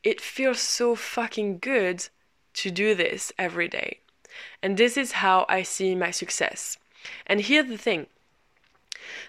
it 0.04 0.22
feels 0.22 0.60
so 0.60 0.96
fucking 0.96 1.60
good 1.60 2.08
to 2.56 2.72
do 2.72 2.96
this 2.96 3.32
every 3.38 3.68
day. 3.68 4.00
And 4.62 4.78
this 4.78 4.98
is 4.98 5.14
how 5.14 5.46
I 5.50 5.64
see 5.64 5.96
my 5.96 6.12
success. 6.12 6.78
And 7.28 7.42
here's 7.42 7.68
the 7.68 7.78
thing 7.78 8.08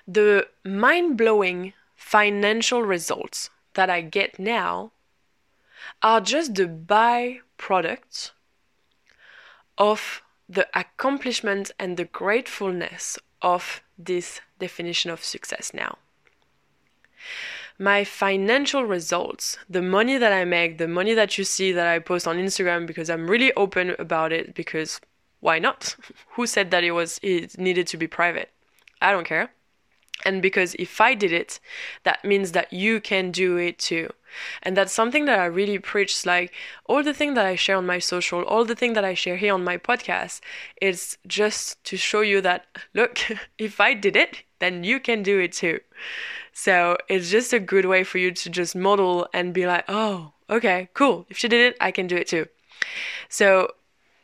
the 0.07 0.49
mind 0.65 1.17
blowing 1.17 1.73
financial 1.97 2.83
results 2.83 3.51
that 3.75 3.89
I 3.89 4.01
get 4.03 4.39
now 4.39 4.93
are 6.03 6.21
just 6.21 6.55
the 6.55 6.67
byproduct 6.67 8.33
of 9.79 10.23
the 10.49 10.69
accomplishment 10.79 11.71
and 11.79 11.97
the 11.97 12.05
gratefulness 12.05 13.19
of 13.41 13.83
this 13.99 14.41
definition 14.59 15.11
of 15.11 15.25
success 15.25 15.73
now. 15.73 15.99
My 17.79 18.05
financial 18.05 18.85
results, 18.85 19.59
the 19.69 19.83
money 19.83 20.19
that 20.19 20.33
I 20.33 20.45
make, 20.45 20.79
the 20.79 20.89
money 20.89 21.15
that 21.15 21.39
you 21.39 21.45
see 21.45 21.73
that 21.73 21.87
I 21.87 21.99
post 21.99 22.29
on 22.29 22.37
Instagram 22.37 22.87
because 22.87 23.11
I'm 23.11 23.29
really 23.29 23.53
open 23.55 23.95
about 23.99 24.33
it 24.33 24.55
because 24.55 25.01
why 25.41 25.59
not? 25.59 25.97
Who 26.35 26.47
said 26.47 26.71
that 26.71 26.85
it 26.85 26.93
was 26.93 27.19
it 27.23 27.59
needed 27.59 27.87
to 27.89 27.97
be 27.97 28.07
private? 28.07 28.51
I 29.01 29.11
don't 29.11 29.27
care. 29.27 29.51
And 30.25 30.41
because 30.41 30.75
if 30.79 31.01
I 31.01 31.15
did 31.15 31.33
it, 31.33 31.59
that 32.05 32.25
means 32.25 32.53
that 32.53 32.73
you 32.73 33.01
can 33.01 33.31
do 33.31 33.57
it 33.57 33.79
too. 33.79 34.11
And 34.63 34.77
that's 34.77 34.93
something 34.93 35.25
that 35.27 35.39
I 35.39 35.47
really 35.47 35.79
preach. 35.79 36.25
Like 36.25 36.53
all 36.87 37.03
the 37.03 37.15
things 37.15 37.35
that 37.35 37.47
I 37.47 37.57
share 37.57 37.77
on 37.77 37.87
my 37.87 37.99
social, 37.99 38.43
all 38.43 38.65
the 38.65 38.75
things 38.75 38.95
that 38.95 39.05
I 39.05 39.15
share 39.15 39.37
here 39.37 39.55
on 39.55 39.65
my 39.65 39.79
podcast, 39.79 40.41
is 40.81 41.19
just 41.27 41.83
to 41.85 41.97
show 41.97 42.21
you 42.21 42.41
that 42.43 42.67
look, 42.95 43.19
if 43.59 43.81
I 43.81 43.95
did 43.95 44.17
it, 44.17 44.45
then 44.63 44.85
you 44.85 45.01
can 45.01 45.23
do 45.23 45.39
it 45.39 45.53
too. 45.53 45.81
So 46.53 46.97
it's 47.09 47.31
just 47.31 47.53
a 47.53 47.59
good 47.59 47.87
way 47.87 48.05
for 48.05 48.19
you 48.19 48.31
to 48.31 48.51
just 48.51 48.77
model 48.77 49.27
and 49.33 49.55
be 49.55 49.67
like, 49.67 49.85
oh, 49.89 50.33
okay, 50.51 50.89
cool. 50.95 51.27
If 51.29 51.39
she 51.39 51.49
did 51.49 51.73
it, 51.73 51.77
I 51.81 51.91
can 51.91 52.07
do 52.07 52.17
it 52.17 52.29
too. 52.29 52.47
So 53.29 53.73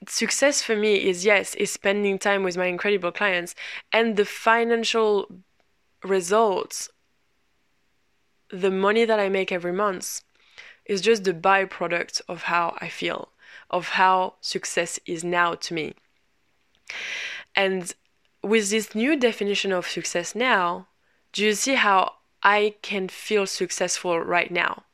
success 0.07 0.63
for 0.63 0.77
me 0.77 1.09
is 1.09 1.25
yes, 1.25 1.55
is 1.55 1.73
spending 1.73 2.19
time 2.19 2.43
with 2.43 2.57
my 2.57 2.67
incredible 2.67 3.13
clients 3.13 3.55
and 3.93 4.17
the 4.17 4.25
financial 4.25 5.27
results 6.05 6.91
the 8.51 8.71
money 8.71 9.05
that 9.05 9.21
I 9.21 9.29
make 9.29 9.53
every 9.53 9.73
month 9.73 10.23
is 10.87 11.01
just 11.01 11.25
the 11.25 11.35
byproduct 11.35 12.23
of 12.29 12.45
how 12.45 12.77
I 12.81 12.89
feel, 12.89 13.29
of 13.71 13.91
how 13.91 14.35
success 14.41 14.99
is 15.07 15.23
now 15.23 15.55
to 15.55 15.75
me. 15.75 15.95
And 17.55 17.95
with 18.43 18.71
this 18.71 18.95
new 18.95 19.17
definition 19.17 19.73
of 19.73 19.87
success 19.89 20.35
now, 20.35 20.89
do 21.33 21.45
you 21.45 21.55
see 21.55 21.75
how 21.75 22.15
I 22.43 22.75
can 22.83 23.09
feel 23.09 23.47
successful 23.47 24.21
right 24.21 24.51
now? 24.51 24.85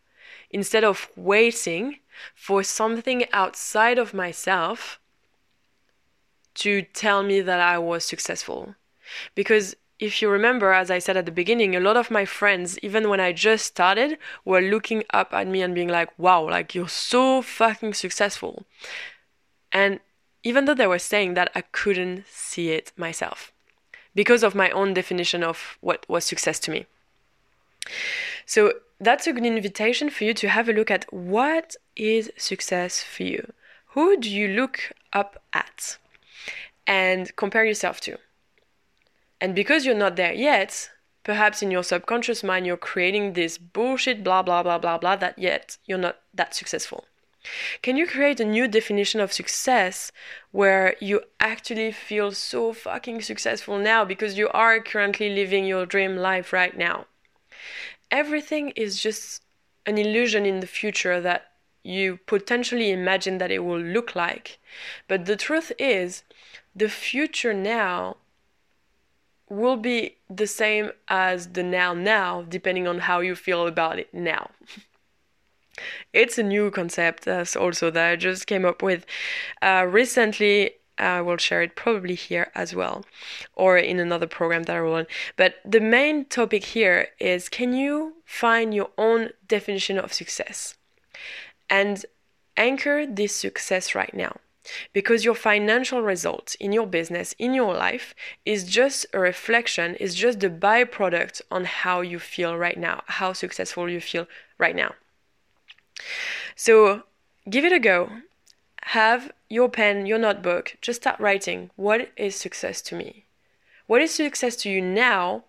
Instead 0.51 0.85
of 0.85 1.09
waiting 1.17 1.99
for 2.35 2.63
something 2.63 3.25
outside 3.33 3.99
of 3.99 4.15
myself 4.15 4.99
to 6.55 6.83
tell 6.83 7.23
me 7.23 7.41
that 7.41 7.61
I 7.61 7.79
was 7.79 8.05
successful. 8.05 8.77
Because 9.35 9.75
if 9.99 10.23
you 10.23 10.29
remember, 10.29 10.73
as 10.73 10.91
I 10.91 10.99
said 10.99 11.17
at 11.17 11.27
the 11.27 11.33
beginning, 11.33 11.75
a 11.75 11.81
lot 11.81 11.97
of 11.97 12.11
my 12.11 12.25
friends, 12.25 12.79
even 12.81 13.09
when 13.09 13.21
I 13.21 13.33
just 13.33 13.67
started, 13.67 14.19
were 14.45 14.61
looking 14.61 15.05
up 15.13 15.33
at 15.33 15.47
me 15.47 15.63
and 15.63 15.75
being 15.75 15.89
like, 15.89 16.17
wow, 16.19 16.49
like 16.49 16.75
you're 16.75 16.89
so 16.89 17.43
fucking 17.43 17.95
successful. 17.95 18.65
And 19.73 20.01
even 20.45 20.67
though 20.67 20.75
they 20.75 20.87
were 20.87 20.99
saying 20.99 21.35
that, 21.35 21.51
I 21.55 21.63
couldn't 21.63 22.25
see 22.29 22.71
it 22.71 22.93
myself 22.97 23.51
because 24.15 24.45
of 24.45 24.55
my 24.55 24.71
own 24.71 24.95
definition 24.95 25.43
of 25.43 25.77
what 25.81 26.07
was 26.09 26.25
success 26.25 26.61
to 26.61 26.71
me. 26.71 26.87
So 28.47 28.75
that's 29.01 29.27
a 29.27 29.33
good 29.33 29.45
invitation 29.45 30.11
for 30.11 30.25
you 30.25 30.35
to 30.35 30.49
have 30.49 30.69
a 30.69 30.73
look 30.73 30.91
at 30.91 31.13
what 31.13 31.75
is 31.97 32.31
success 32.37 33.03
for 33.03 33.25
you. 33.25 33.53
Who 33.89 34.17
do 34.19 34.31
you 34.31 34.49
look 34.49 34.93
up 35.13 35.43
at 35.53 35.97
and 36.87 37.35
compare 37.37 37.65
yourself 37.65 38.01
to? 38.03 38.19
And 39.41 39.55
because 39.55 39.85
you're 39.85 39.95
not 39.95 40.17
there 40.17 40.33
yet, 40.33 40.91
perhaps 41.23 41.63
in 41.63 41.71
your 41.71 41.83
subconscious 41.83 42.45
mind, 42.45 42.67
you're 42.67 42.77
creating 42.77 43.33
this 43.33 43.57
bullshit, 43.59 44.23
blah, 44.23 44.43
blah, 44.43 44.63
blah, 44.63 44.79
blah, 44.79 44.99
blah, 44.99 45.17
that 45.17 45.39
yet 45.39 45.79
you're 45.87 45.99
not 45.99 46.19
that 46.35 46.55
successful. 46.55 47.07
Can 47.83 47.97
you 47.97 48.07
create 48.07 48.41
a 48.41 48.45
new 48.45 48.67
definition 48.69 49.21
of 49.21 49.33
success 49.33 50.11
where 50.53 50.97
you 51.01 51.23
actually 51.41 51.93
feel 51.93 52.33
so 52.33 52.73
fucking 52.73 53.23
successful 53.23 53.79
now 53.79 54.05
because 54.05 54.39
you 54.39 54.49
are 54.51 54.81
currently 54.81 55.35
living 55.35 55.65
your 55.65 55.87
dream 55.87 56.17
life 56.17 56.53
right 56.53 56.77
now? 56.77 57.07
Everything 58.11 58.71
is 58.71 59.01
just 59.01 59.43
an 59.87 59.99
illusion 59.99 60.47
in 60.47 60.61
the 60.61 60.67
future 60.67 61.21
that 61.21 61.53
you 61.83 62.19
potentially 62.27 62.91
imagine 62.91 63.39
that 63.39 63.51
it 63.51 63.61
will 63.61 63.81
look 63.81 64.17
like. 64.17 64.59
But 65.07 65.27
the 65.27 65.37
truth 65.37 65.71
is, 65.79 66.23
the 66.75 66.89
future 66.89 67.53
now 67.53 68.17
will 69.49 69.77
be 69.77 70.17
the 70.31 70.47
same 70.47 70.91
as 71.09 71.49
the 71.49 71.63
now 71.63 71.93
now, 71.93 72.43
depending 72.43 72.89
on 72.89 73.01
how 73.01 73.21
you 73.21 73.35
feel 73.35 73.67
about 73.67 73.99
it 73.99 74.13
now. 74.15 74.51
it's 76.13 76.39
a 76.39 76.43
new 76.43 76.71
concept 76.71 77.27
as 77.27 77.57
also 77.57 77.91
that 77.91 78.11
I 78.11 78.17
just 78.17 78.47
came 78.47 78.65
up 78.65 78.83
with 78.83 79.07
uh, 79.63 79.87
recently. 79.89 80.73
I 80.97 81.23
will 81.23 81.39
share 81.39 81.61
it 81.63 81.75
probably 81.75 82.15
here 82.15 82.53
as 82.55 82.73
well, 82.73 83.05
or 83.55 83.77
in 83.77 83.99
another 83.99 84.29
program 84.29 84.63
that 84.65 84.77
I 84.77 84.81
will 84.81 84.93
run. 84.93 85.07
But 85.35 85.57
the 85.65 85.81
main 85.81 86.25
topic 86.27 86.63
here 86.65 87.09
is 87.19 87.49
can 87.49 87.73
you 87.73 88.15
find 88.25 88.73
your 88.73 88.91
own 88.97 89.31
definition 89.49 89.99
of 89.99 90.13
success 90.13 90.77
and 91.69 92.07
anchor 92.57 93.07
this 93.07 93.35
success 93.35 93.97
right 93.97 94.15
now? 94.15 94.37
because 94.93 95.25
your 95.25 95.35
financial 95.35 96.03
results 96.03 96.55
in 96.57 96.73
your 96.73 96.87
business 96.87 97.35
in 97.39 97.55
your 97.55 97.75
life 97.75 98.15
is 98.45 98.65
just 98.65 99.07
a 99.13 99.19
reflection 99.19 99.95
is 99.97 100.15
just 100.15 100.41
the 100.41 100.49
byproduct 100.49 101.43
on 101.51 101.65
how 101.65 102.01
you 102.01 102.19
feel 102.19 102.57
right 102.57 102.79
now 102.79 103.03
how 103.07 103.33
successful 103.33 103.91
you 103.91 104.01
feel 104.01 104.27
right 104.59 104.75
now 104.75 104.95
so 106.57 107.03
give 107.49 107.65
it 107.65 107.73
a 107.73 107.79
go. 107.79 108.11
Have 108.89 109.33
your 109.49 109.69
pen 109.69 110.05
your 110.05 110.19
notebook 110.19 110.77
just 110.81 111.03
start 111.03 111.19
writing 111.21 111.71
what 111.77 112.11
is 112.17 112.37
success 112.37 112.83
to 112.83 112.95
me? 112.95 113.25
What 113.87 114.03
is 114.03 114.15
success 114.15 114.57
to 114.57 114.71
you 114.71 114.81
now? 114.81 115.45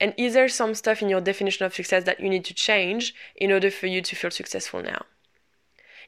And 0.00 0.14
is 0.16 0.34
there 0.34 0.48
some 0.48 0.74
stuff 0.74 1.02
in 1.02 1.08
your 1.08 1.20
definition 1.20 1.64
of 1.64 1.74
success 1.74 2.04
that 2.04 2.20
you 2.20 2.28
need 2.28 2.44
to 2.46 2.54
change 2.54 3.14
in 3.34 3.50
order 3.50 3.70
for 3.70 3.86
you 3.86 4.02
to 4.02 4.16
feel 4.16 4.30
successful 4.30 4.82
now? 4.82 5.06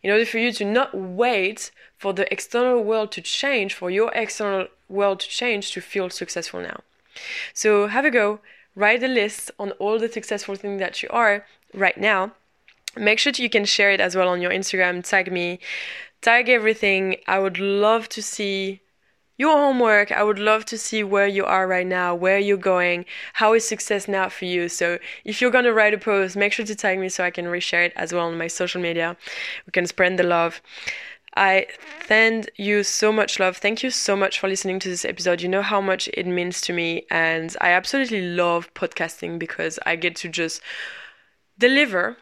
In 0.03 0.11
order 0.11 0.27
for 0.27 0.39
you 0.39 0.53
to 0.53 0.65
not 0.65 0.95
wait 0.95 1.71
for 1.97 2.13
the 2.13 2.31
external 2.33 2.83
world 2.85 3.11
to 3.13 3.21
change, 3.21 3.75
for 3.75 3.91
your 3.91 4.13
external 4.15 4.69
world 4.89 5.21
to 5.21 5.29
change 5.29 5.73
to 5.73 5.81
feel 5.81 6.11
successful 6.11 6.61
now. 6.61 6.81
So 7.53 7.89
have 7.89 8.05
a 8.05 8.11
go, 8.11 8.41
write 8.77 9.03
a 9.03 9.09
list 9.09 9.51
on 9.59 9.73
all 9.73 9.99
the 9.99 10.09
successful 10.09 10.55
things 10.55 10.79
that 10.79 11.03
you 11.03 11.09
are 11.11 11.47
right 11.75 11.99
now. 11.99 12.33
Make 12.97 13.19
sure 13.19 13.33
you 13.37 13.51
can 13.51 13.65
share 13.65 13.91
it 13.91 14.01
as 14.01 14.17
well 14.17 14.29
on 14.29 14.41
your 14.41 14.51
Instagram, 14.51 15.05
tag 15.05 15.31
me, 15.31 15.61
tag 16.21 16.49
everything. 16.49 17.17
I 17.27 17.39
would 17.39 17.59
love 17.59 18.09
to 18.11 18.23
see 18.23 18.81
your 19.37 19.57
homework. 19.57 20.11
I 20.11 20.25
would 20.25 20.39
love 20.39 20.65
to 20.67 20.77
see 20.77 21.05
where 21.05 21.29
you 21.29 21.45
are 21.45 21.67
right 21.69 21.87
now, 21.87 22.15
where 22.15 22.39
you're 22.39 22.57
going, 22.57 23.05
how 23.35 23.55
is 23.55 23.67
success 23.67 24.09
now 24.09 24.29
for 24.29 24.47
you. 24.47 24.69
So 24.69 24.99
if 25.25 25.41
you're 25.41 25.53
gonna 25.53 25.73
write 25.73 25.95
a 25.95 25.99
post, 25.99 26.37
make 26.37 26.53
sure 26.53 26.67
to 26.67 26.75
tag 26.75 26.99
me 26.99 27.09
so 27.09 27.25
I 27.25 27.31
can 27.31 27.47
reshare 27.47 27.87
it 27.87 27.93
as 27.95 28.13
well 28.13 28.27
on 28.27 28.37
my 28.37 28.49
social 28.49 28.83
media. 28.83 29.17
We 29.65 29.71
can 29.71 29.87
spread 29.87 30.17
the 30.17 30.25
love. 30.25 30.61
I 31.37 31.67
send 32.07 32.51
you 32.57 32.83
so 32.83 33.13
much 33.13 33.39
love. 33.39 33.59
Thank 33.59 33.85
you 33.85 33.91
so 33.91 34.17
much 34.17 34.41
for 34.41 34.49
listening 34.49 34.81
to 34.81 34.89
this 34.89 35.05
episode. 35.05 35.41
You 35.41 35.49
know 35.49 35.63
how 35.63 35.81
much 35.81 36.09
it 36.15 36.27
means 36.27 36.61
to 36.63 36.73
me, 36.73 37.07
and 37.11 37.55
I 37.61 37.71
absolutely 37.71 38.23
love 38.23 38.75
podcasting 38.75 39.39
because 39.39 39.79
I 39.87 39.95
get 39.95 40.17
to 40.17 40.29
just 40.29 40.61
deliver 41.57 42.17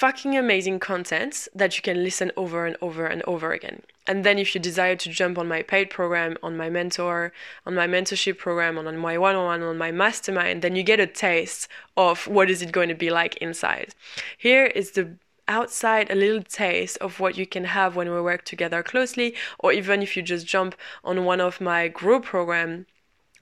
fucking 0.00 0.34
amazing 0.34 0.78
content 0.78 1.46
that 1.54 1.76
you 1.76 1.82
can 1.82 2.02
listen 2.02 2.32
over 2.34 2.64
and 2.64 2.74
over 2.80 3.04
and 3.04 3.22
over 3.26 3.52
again. 3.52 3.82
And 4.06 4.24
then 4.24 4.38
if 4.38 4.54
you 4.54 4.60
desire 4.60 4.96
to 4.96 5.10
jump 5.10 5.36
on 5.36 5.46
my 5.46 5.60
paid 5.60 5.90
program, 5.90 6.38
on 6.42 6.56
my 6.56 6.70
mentor, 6.70 7.34
on 7.66 7.74
my 7.74 7.86
mentorship 7.86 8.38
program, 8.38 8.78
on 8.78 8.96
my 8.96 9.18
one-on-one, 9.18 9.62
on 9.62 9.76
my 9.76 9.90
mastermind, 9.90 10.62
then 10.62 10.74
you 10.74 10.82
get 10.82 11.00
a 11.00 11.06
taste 11.06 11.68
of 11.98 12.26
what 12.26 12.48
is 12.48 12.62
it 12.62 12.72
going 12.72 12.88
to 12.88 12.94
be 12.94 13.10
like 13.10 13.36
inside. 13.42 13.94
Here 14.38 14.64
is 14.64 14.92
the 14.92 15.16
outside 15.46 16.10
a 16.10 16.14
little 16.14 16.42
taste 16.44 16.96
of 17.02 17.20
what 17.20 17.36
you 17.36 17.46
can 17.46 17.64
have 17.64 17.94
when 17.94 18.10
we 18.10 18.22
work 18.22 18.46
together 18.46 18.82
closely 18.82 19.34
or 19.58 19.70
even 19.70 20.00
if 20.00 20.16
you 20.16 20.22
just 20.22 20.46
jump 20.46 20.76
on 21.04 21.26
one 21.26 21.42
of 21.42 21.60
my 21.60 21.88
group 21.88 22.24
program 22.24 22.86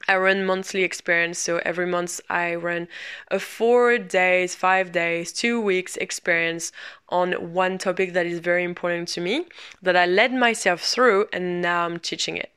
I 0.07 0.17
run 0.17 0.45
monthly 0.45 0.83
experience. 0.83 1.39
So 1.39 1.57
every 1.65 1.85
month 1.85 2.19
I 2.29 2.55
run 2.55 2.87
a 3.29 3.39
four 3.39 3.97
days, 3.97 4.55
five 4.55 4.91
days, 4.91 5.31
two 5.31 5.59
weeks 5.61 5.97
experience 5.97 6.71
on 7.09 7.53
one 7.53 7.77
topic 7.77 8.13
that 8.13 8.25
is 8.25 8.39
very 8.39 8.63
important 8.63 9.07
to 9.09 9.21
me 9.21 9.45
that 9.81 9.95
I 9.95 10.05
led 10.05 10.33
myself 10.33 10.81
through 10.81 11.27
and 11.33 11.61
now 11.61 11.85
I'm 11.85 11.99
teaching 11.99 12.37
it. 12.37 12.51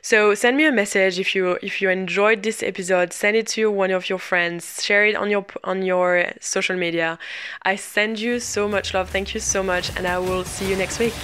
So 0.00 0.34
send 0.34 0.56
me 0.56 0.64
a 0.66 0.72
message 0.72 1.18
if 1.18 1.34
you 1.34 1.58
if 1.62 1.80
you 1.80 1.88
enjoyed 1.88 2.42
this 2.42 2.62
episode. 2.62 3.12
Send 3.12 3.36
it 3.36 3.46
to 3.48 3.70
one 3.70 3.90
of 3.90 4.08
your 4.08 4.18
friends. 4.18 4.82
Share 4.82 5.06
it 5.06 5.14
on 5.14 5.30
your 5.30 5.46
on 5.64 5.82
your 5.82 6.32
social 6.40 6.76
media. 6.76 7.18
I 7.62 7.76
send 7.76 8.18
you 8.18 8.40
so 8.40 8.68
much 8.68 8.92
love. 8.92 9.10
Thank 9.10 9.34
you 9.34 9.40
so 9.40 9.62
much, 9.62 9.96
and 9.96 10.06
I 10.06 10.18
will 10.18 10.44
see 10.44 10.68
you 10.68 10.76
next 10.76 10.98
week. 10.98 11.14